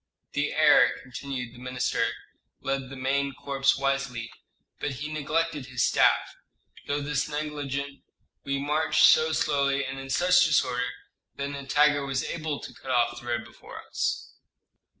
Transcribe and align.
"The 0.33 0.51
heir," 0.51 0.97
continued 1.03 1.53
the 1.53 1.59
minister, 1.59 2.07
"led 2.59 2.89
the 2.89 2.95
main 2.95 3.35
corps 3.35 3.77
wisely, 3.77 4.31
but 4.79 4.93
he 4.93 5.13
neglected 5.13 5.67
his 5.67 5.83
staff; 5.85 6.35
through 6.87 7.03
this 7.03 7.29
neglect 7.29 7.75
we 8.43 8.57
marched 8.57 9.05
so 9.05 9.31
slowly 9.31 9.85
and 9.85 9.99
in 9.99 10.09
such 10.09 10.43
disorder 10.43 10.89
that 11.35 11.49
Nitager 11.51 12.03
was 12.03 12.23
able 12.23 12.59
to 12.61 12.73
cut 12.73 12.89
off 12.89 13.19
the 13.21 13.27
road 13.27 13.45
before 13.45 13.77
us." 13.85 14.33